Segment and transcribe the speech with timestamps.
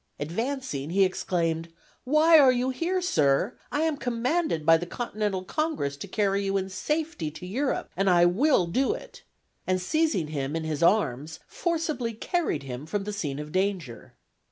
[0.19, 1.71] Advancing, he exclaimed,
[2.05, 3.55] 'Why are you here, sir?
[3.71, 8.09] I am commanded by the Continental Congress to carry you in safety to Europe, and
[8.09, 9.21] I will do it;'
[9.67, 14.15] and, seizing him in his arms, forcibly carried him from the scene of danger."